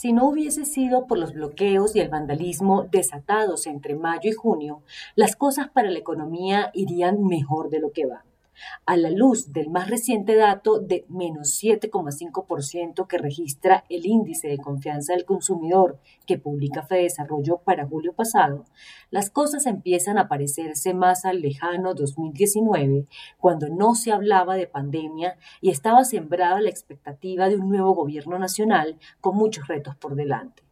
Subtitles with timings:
[0.00, 4.82] Si no hubiese sido por los bloqueos y el vandalismo desatados entre mayo y junio,
[5.14, 8.29] las cosas para la economía irían mejor de lo que van
[8.86, 14.58] a la luz del más reciente dato de menos 7,5% que registra el índice de
[14.58, 18.64] confianza del consumidor que publica Desarrollo para julio pasado,
[19.10, 23.06] las cosas empiezan a parecerse más al lejano 2019,
[23.38, 28.38] cuando no se hablaba de pandemia y estaba sembrada la expectativa de un nuevo gobierno
[28.38, 30.69] nacional con muchos retos por delante.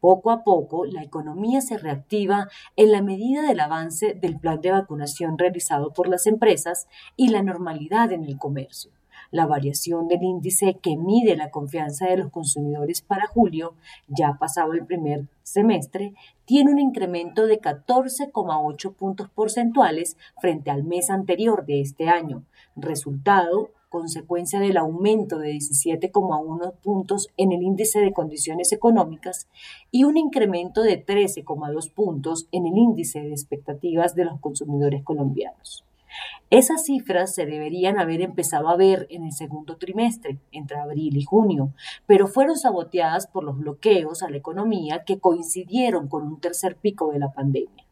[0.00, 4.72] Poco a poco, la economía se reactiva en la medida del avance del plan de
[4.72, 6.86] vacunación realizado por las empresas
[7.16, 8.92] y la normalidad en el comercio.
[9.30, 13.74] La variación del índice que mide la confianza de los consumidores para julio,
[14.06, 16.14] ya pasado el primer semestre,
[16.44, 22.44] tiene un incremento de 14,8 puntos porcentuales frente al mes anterior de este año,
[22.76, 29.48] resultado consecuencia del aumento de 17,1 puntos en el índice de condiciones económicas
[29.90, 35.86] y un incremento de 13,2 puntos en el índice de expectativas de los consumidores colombianos.
[36.50, 41.22] Esas cifras se deberían haber empezado a ver en el segundo trimestre, entre abril y
[41.22, 41.72] junio,
[42.04, 47.12] pero fueron saboteadas por los bloqueos a la economía que coincidieron con un tercer pico
[47.12, 47.85] de la pandemia.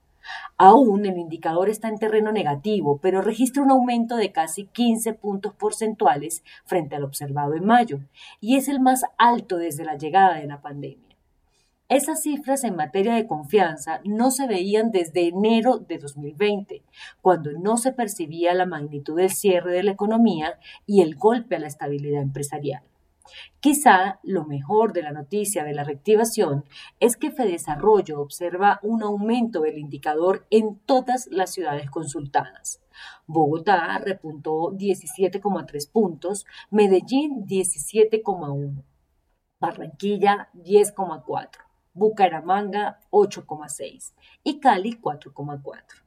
[0.56, 5.55] Aún el indicador está en terreno negativo, pero registra un aumento de casi 15 puntos
[5.55, 8.00] porcentuales frente al observado en mayo,
[8.41, 11.05] y es el más alto desde la llegada de la pandemia.
[11.91, 16.83] Esas cifras en materia de confianza no se veían desde enero de 2020,
[17.20, 21.59] cuando no se percibía la magnitud del cierre de la economía y el golpe a
[21.59, 22.83] la estabilidad empresarial.
[23.61, 26.64] Quizá lo mejor de la noticia de la reactivación
[27.00, 32.83] es que Fedesarrollo observa un aumento del indicador en todas las ciudades consultadas.
[33.27, 38.83] Bogotá repuntó 17,3 puntos, Medellín 17,1,
[39.59, 41.48] Barranquilla 10,4,
[41.94, 46.03] Bucaramanga 8,6 y Cali 4,4.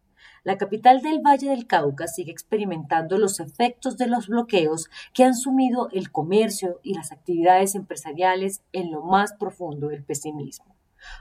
[0.48, 5.36] La capital del Valle del Cauca sigue experimentando los efectos de los bloqueos que han
[5.36, 10.78] sumido el comercio y las actividades empresariales en lo más profundo del pesimismo.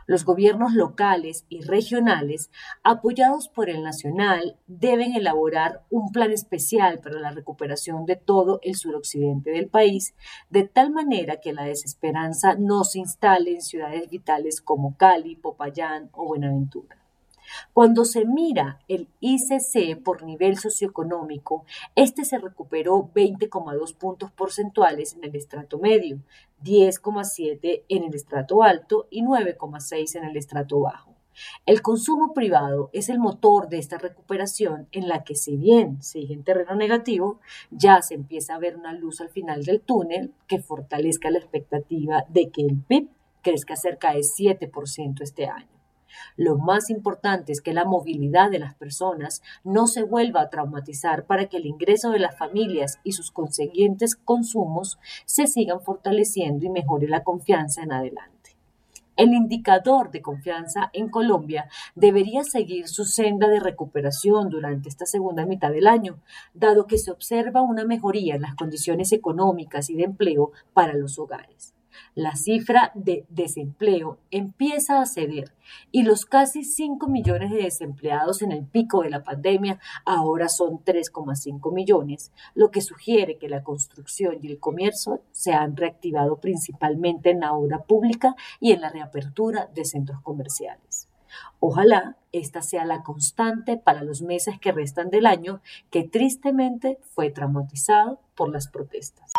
[0.07, 2.53] Los gobiernos locales y regionales,
[2.85, 8.77] apoyados por el nacional, deben elaborar un plan especial para la recuperación de todo el
[8.77, 10.15] suroccidente del país,
[10.51, 16.11] de tal manera que la desesperanza no se instale en ciudades vitales como Cali, Popayán
[16.13, 17.06] o Buenaventura.
[17.73, 21.65] Cuando se mira el ICC por nivel socioeconómico,
[21.95, 26.19] este se recuperó 20,2 puntos porcentuales en el estrato medio,
[26.65, 31.17] 10,7 en el estrato alto y 9,6 en el estrato bajo.
[31.67, 36.35] El consumo privado es el motor de esta recuperación en la que si bien sigue
[36.35, 37.41] en terreno negativo,
[37.71, 42.25] ya se empieza a ver una luz al final del túnel que fortalezca la expectativa
[42.29, 43.09] de que el PIB
[43.43, 45.76] crezca cerca de 7% este año.
[46.37, 51.25] Lo más importante es que la movilidad de las personas no se vuelva a traumatizar
[51.27, 56.71] para que el ingreso de las familias y sus consiguientes consumos se sigan fortaleciendo y
[56.71, 58.37] mejore la confianza en adelante.
[59.17, 65.47] El indicador de confianza en Colombia debería seguir su senda de recuperación durante esta segunda
[65.47, 66.21] mitad del año,
[66.53, 71.19] dado que se observa una mejoría en las condiciones económicas y de empleo para los
[71.19, 71.76] hogares
[72.15, 75.53] la cifra de desempleo empieza a ceder
[75.91, 80.85] y los casi 5 millones de desempleados en el pico de la pandemia ahora son
[80.85, 87.31] 3,5 millones, lo que sugiere que la construcción y el comercio se han reactivado principalmente
[87.31, 91.09] en la obra pública y en la reapertura de centros comerciales.
[91.61, 97.31] Ojalá esta sea la constante para los meses que restan del año que tristemente fue
[97.31, 99.33] traumatizado por las protestas.